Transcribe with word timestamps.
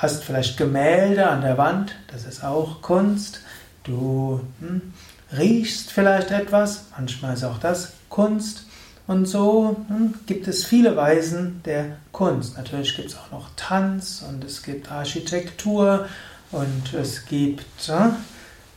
hast 0.00 0.24
vielleicht 0.24 0.56
Gemälde 0.56 1.28
an 1.28 1.42
der 1.42 1.58
Wand, 1.58 1.94
das 2.08 2.24
ist 2.24 2.42
auch 2.42 2.82
Kunst. 2.82 3.40
Du 3.84 4.40
hm, 4.60 4.92
riechst 5.36 5.92
vielleicht 5.92 6.32
etwas, 6.32 6.86
manchmal 6.96 7.34
ist 7.34 7.44
auch 7.44 7.58
das 7.58 7.92
Kunst. 8.08 8.64
Und 9.06 9.26
so 9.26 9.76
hm, 9.88 10.14
gibt 10.26 10.48
es 10.48 10.64
viele 10.64 10.96
Weisen 10.96 11.62
der 11.64 11.98
Kunst. 12.10 12.56
Natürlich 12.56 12.96
gibt 12.96 13.10
es 13.10 13.16
auch 13.16 13.30
noch 13.30 13.50
Tanz 13.54 14.24
und 14.28 14.42
es 14.44 14.62
gibt 14.62 14.90
Architektur 14.90 16.08
und 16.50 16.94
es 16.94 17.26
gibt 17.26 17.86
hm, 17.86 18.16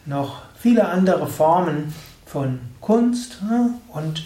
noch 0.05 0.43
viele 0.59 0.87
andere 0.89 1.25
Formen 1.25 1.93
von 2.33 2.59
Kunst 2.81 3.43
ne? 3.43 3.75
und 3.93 4.25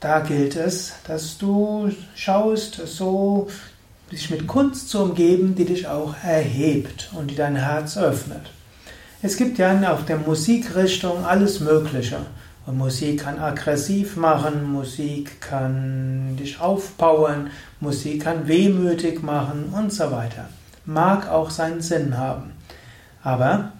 da 0.00 0.18
gilt 0.18 0.56
es, 0.56 0.94
dass 1.06 1.38
du 1.38 1.90
schaust, 2.16 2.74
so 2.86 3.48
dich 4.10 4.30
mit 4.30 4.48
Kunst 4.48 4.88
zu 4.88 5.04
umgeben, 5.04 5.54
die 5.54 5.64
dich 5.64 5.86
auch 5.86 6.14
erhebt 6.24 7.10
und 7.16 7.30
die 7.30 7.36
dein 7.36 7.54
Herz 7.54 7.96
öffnet. 7.96 8.50
Es 9.22 9.36
gibt 9.36 9.58
ja 9.58 9.92
auf 9.92 10.04
der 10.04 10.18
Musikrichtung 10.18 11.24
alles 11.24 11.60
Mögliche. 11.60 12.18
Und 12.66 12.78
Musik 12.78 13.20
kann 13.22 13.38
aggressiv 13.38 14.16
machen, 14.16 14.72
Musik 14.72 15.40
kann 15.40 16.36
dich 16.36 16.60
aufpowern, 16.60 17.50
Musik 17.78 18.24
kann 18.24 18.48
wehmütig 18.48 19.22
machen 19.22 19.72
und 19.72 19.92
so 19.92 20.10
weiter. 20.10 20.48
Mag 20.84 21.28
auch 21.30 21.50
seinen 21.50 21.80
Sinn 21.80 22.18
haben. 22.18 22.52
Aber 23.22 23.72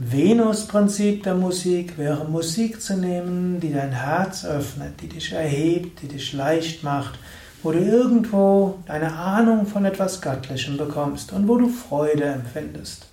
Venus-Prinzip 0.00 1.24
der 1.24 1.34
Musik 1.34 1.98
wäre 1.98 2.24
Musik 2.24 2.80
zu 2.80 2.96
nehmen, 2.96 3.58
die 3.58 3.72
dein 3.72 3.90
Herz 3.90 4.44
öffnet, 4.44 5.00
die 5.02 5.08
dich 5.08 5.32
erhebt, 5.32 6.00
die 6.00 6.06
dich 6.06 6.32
leicht 6.32 6.84
macht, 6.84 7.18
wo 7.64 7.72
du 7.72 7.80
irgendwo 7.80 8.78
eine 8.86 9.12
Ahnung 9.12 9.66
von 9.66 9.84
etwas 9.84 10.20
Göttlichem 10.20 10.76
bekommst 10.76 11.32
und 11.32 11.48
wo 11.48 11.56
du 11.56 11.68
Freude 11.68 12.22
empfindest. 12.22 13.06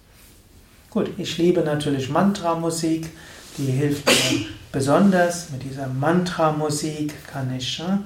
Gut, 0.92 1.10
ich 1.18 1.40
liebe 1.40 1.62
natürlich 1.62 2.08
Mantra-Musik, 2.12 3.10
die 3.58 3.66
hilft 3.66 4.06
mir 4.06 4.46
besonders. 4.72 5.50
Mit 5.50 5.64
dieser 5.64 5.88
Mantra-Musik 5.88 7.16
kann 7.26 7.52
ich 7.58 7.80
äh, 7.80 7.98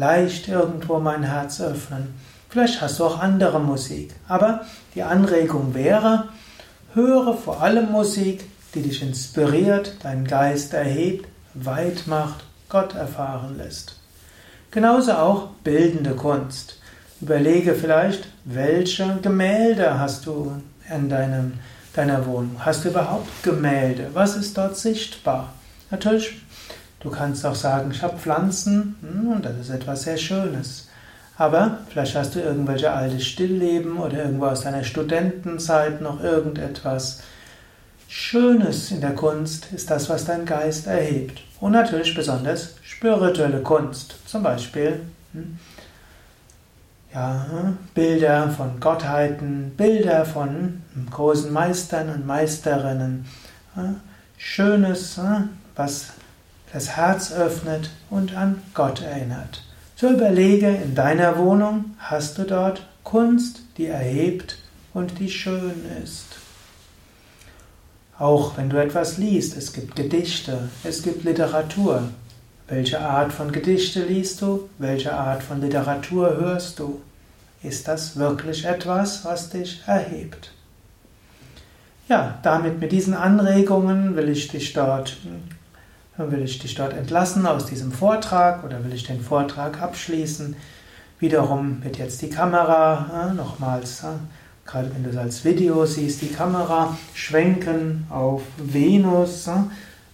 leicht 0.00 0.48
irgendwo 0.48 0.98
mein 1.00 1.22
Herz 1.22 1.60
öffnen. 1.60 2.14
Vielleicht 2.48 2.80
hast 2.80 2.98
du 2.98 3.04
auch 3.04 3.20
andere 3.20 3.60
Musik, 3.60 4.14
aber 4.26 4.64
die 4.94 5.02
Anregung 5.02 5.74
wäre, 5.74 6.28
Höre 6.94 7.34
vor 7.34 7.62
allem 7.62 7.90
Musik, 7.90 8.44
die 8.74 8.82
dich 8.82 9.00
inspiriert, 9.00 9.96
deinen 10.04 10.26
Geist 10.26 10.74
erhebt, 10.74 11.26
weit 11.54 12.06
macht, 12.06 12.44
Gott 12.68 12.94
erfahren 12.94 13.56
lässt. 13.56 13.98
Genauso 14.70 15.12
auch 15.12 15.48
bildende 15.64 16.14
Kunst. 16.14 16.78
Überlege 17.22 17.74
vielleicht, 17.74 18.28
welche 18.44 19.18
Gemälde 19.22 19.98
hast 19.98 20.26
du 20.26 20.52
in 20.94 21.08
deinem, 21.08 21.54
deiner 21.94 22.26
Wohnung? 22.26 22.56
Hast 22.58 22.84
du 22.84 22.90
überhaupt 22.90 23.42
Gemälde? 23.42 24.10
Was 24.12 24.36
ist 24.36 24.58
dort 24.58 24.76
sichtbar? 24.76 25.54
Natürlich, 25.90 26.42
du 27.00 27.08
kannst 27.08 27.46
auch 27.46 27.54
sagen, 27.54 27.90
ich 27.90 28.02
habe 28.02 28.18
Pflanzen 28.18 28.96
hm, 29.00 29.28
und 29.28 29.44
das 29.46 29.56
ist 29.58 29.70
etwas 29.70 30.02
sehr 30.02 30.18
Schönes. 30.18 30.88
Aber 31.38 31.78
vielleicht 31.88 32.14
hast 32.14 32.34
du 32.34 32.40
irgendwelche 32.40 32.92
alte 32.92 33.20
Stillleben 33.20 33.98
oder 33.98 34.24
irgendwo 34.24 34.46
aus 34.46 34.62
deiner 34.62 34.84
Studentenzeit 34.84 36.00
noch 36.00 36.22
irgendetwas 36.22 37.22
Schönes 38.14 38.90
in 38.90 39.00
der 39.00 39.14
Kunst 39.14 39.72
ist 39.72 39.90
das, 39.90 40.10
was 40.10 40.26
dein 40.26 40.44
Geist 40.44 40.86
erhebt. 40.86 41.40
Und 41.60 41.72
natürlich 41.72 42.14
besonders 42.14 42.74
spirituelle 42.82 43.62
Kunst. 43.62 44.16
Zum 44.26 44.42
Beispiel 44.42 45.00
hm, 45.32 45.58
ja, 47.14 47.72
Bilder 47.94 48.50
von 48.50 48.80
Gottheiten, 48.80 49.72
Bilder 49.76 50.26
von 50.26 50.82
großen 51.10 51.52
Meistern 51.52 52.10
und 52.10 52.26
Meisterinnen. 52.26 53.26
Schönes, 54.36 55.18
was 55.74 56.08
das 56.72 56.90
Herz 56.90 57.32
öffnet 57.32 57.90
und 58.10 58.34
an 58.36 58.62
Gott 58.74 59.00
erinnert. 59.02 59.62
So 60.02 60.10
überlege, 60.10 60.66
in 60.66 60.96
deiner 60.96 61.38
Wohnung 61.38 61.94
hast 61.96 62.36
du 62.36 62.42
dort 62.42 62.84
Kunst, 63.04 63.60
die 63.78 63.86
erhebt 63.86 64.58
und 64.94 65.20
die 65.20 65.30
schön 65.30 65.76
ist. 66.02 66.26
Auch 68.18 68.56
wenn 68.56 68.68
du 68.68 68.82
etwas 68.82 69.18
liest, 69.18 69.56
es 69.56 69.72
gibt 69.72 69.94
Gedichte, 69.94 70.70
es 70.82 71.04
gibt 71.04 71.22
Literatur. 71.22 72.08
Welche 72.66 73.00
Art 73.00 73.32
von 73.32 73.52
Gedichte 73.52 74.02
liest 74.02 74.42
du? 74.42 74.68
Welche 74.78 75.14
Art 75.14 75.40
von 75.40 75.60
Literatur 75.60 76.36
hörst 76.36 76.80
du? 76.80 77.00
Ist 77.62 77.86
das 77.86 78.16
wirklich 78.16 78.64
etwas, 78.64 79.24
was 79.24 79.50
dich 79.50 79.84
erhebt? 79.86 80.50
Ja, 82.08 82.40
damit 82.42 82.80
mit 82.80 82.90
diesen 82.90 83.14
Anregungen 83.14 84.16
will 84.16 84.30
ich 84.30 84.48
dich 84.48 84.72
dort 84.72 85.16
Will 86.30 86.42
ich 86.42 86.58
dich 86.58 86.74
dort 86.74 86.92
entlassen 86.92 87.46
aus 87.46 87.66
diesem 87.66 87.92
Vortrag 87.92 88.64
oder 88.64 88.84
will 88.84 88.94
ich 88.94 89.04
den 89.04 89.20
Vortrag 89.20 89.80
abschließen? 89.80 90.56
Wiederum 91.18 91.82
wird 91.82 91.98
jetzt 91.98 92.20
die 92.22 92.30
Kamera 92.30 93.30
äh, 93.30 93.34
nochmals, 93.34 94.02
äh, 94.02 94.08
gerade 94.66 94.90
wenn 94.94 95.04
du 95.04 95.10
es 95.10 95.16
als 95.16 95.44
Video 95.44 95.86
siehst, 95.86 96.22
die 96.22 96.32
Kamera 96.32 96.96
schwenken 97.14 98.06
auf 98.10 98.42
Venus. 98.58 99.46
Äh, 99.46 99.52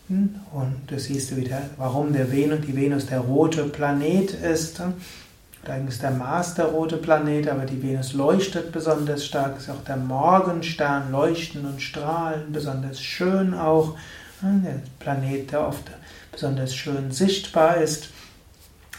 und 0.09 0.77
du 0.87 0.99
siehst 0.99 1.37
wieder, 1.37 1.63
warum 1.77 2.13
der 2.13 2.33
Venus, 2.33 2.61
die 2.67 2.75
Venus 2.75 3.07
der 3.07 3.21
rote 3.21 3.65
Planet 3.65 4.33
ist. 4.33 4.81
Eigentlich 5.67 5.95
ist 5.95 6.03
der 6.03 6.13
Mars 6.13 6.55
der 6.55 6.67
rote 6.67 6.97
Planet, 6.97 7.49
aber 7.49 7.67
die 7.67 7.83
Venus 7.83 8.15
leuchtet 8.15 8.73
besonders 8.73 9.27
stark, 9.27 9.59
ist 9.59 9.69
auch 9.69 9.85
der 9.87 9.97
Morgenstern 9.99 11.13
leuchten 11.13 11.67
und 11.67 11.83
strahlen, 11.83 12.53
besonders 12.53 13.01
schön 13.03 13.53
auch. 13.53 13.97
Der 14.41 14.81
Planet, 15.01 15.51
der 15.51 15.67
oft 15.67 15.91
besonders 16.31 16.73
schön 16.73 17.11
sichtbar 17.11 17.79
ist, 17.79 18.11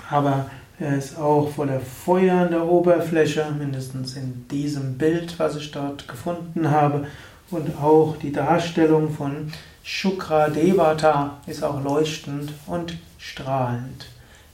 aber 0.10 0.50
er 0.80 0.98
ist 0.98 1.18
auch 1.18 1.50
voller 1.50 1.80
Feuer 1.80 2.42
an 2.42 2.52
der 2.52 2.66
Oberfläche, 2.66 3.46
mindestens 3.58 4.16
in 4.16 4.48
diesem 4.50 4.98
Bild, 4.98 5.40
was 5.40 5.56
ich 5.56 5.72
dort 5.72 6.08
gefunden 6.10 6.70
habe. 6.70 7.08
Und 7.52 7.78
auch 7.78 8.18
die 8.18 8.34
Darstellung 8.34 9.12
von 9.14 9.52
Shukra 9.82 10.50
Devata 10.50 11.38
ist 11.48 11.64
auch 11.64 11.82
leuchtend 11.84 12.52
und 12.68 12.98
strahlend. 13.18 14.08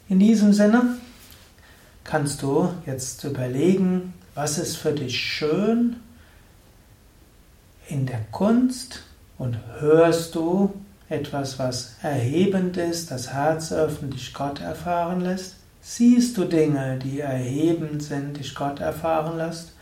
In 0.07 0.19
diesem 0.19 0.53
Sinne 0.53 0.97
kannst 2.03 2.43
du 2.43 2.69
jetzt 2.85 3.23
überlegen, 3.23 4.13
was 4.35 4.59
ist 4.59 4.77
für 4.77 4.93
dich 4.93 5.19
schön 5.19 5.95
in 7.88 8.05
der 8.05 8.21
Kunst 8.31 9.03
und 9.37 9.57
hörst 9.79 10.35
du 10.35 10.73
etwas, 11.09 11.59
was 11.59 11.95
erhebend 12.01 12.77
ist, 12.77 13.11
das 13.11 13.33
Herz 13.33 13.71
öffnet, 13.71 14.13
dich 14.13 14.33
Gott 14.33 14.61
erfahren 14.61 15.21
lässt? 15.21 15.55
Siehst 15.81 16.37
du 16.37 16.45
Dinge, 16.45 16.97
die 16.97 17.19
erhebend 17.19 18.01
sind, 18.01 18.37
dich 18.37 18.55
Gott 18.55 18.79
erfahren 18.79 19.37
lässt? 19.37 19.73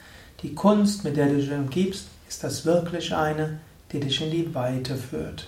Die 0.42 0.54
Kunst, 0.54 1.04
mit 1.04 1.16
der 1.16 1.28
du 1.28 1.36
dich 1.38 1.52
umgibst, 1.52 2.08
ist 2.28 2.44
das 2.44 2.66
wirklich 2.66 3.16
eine, 3.16 3.60
die 3.92 4.00
dich 4.00 4.22
in 4.22 4.32
die 4.32 4.54
Weite 4.54 4.96
führt? 4.96 5.48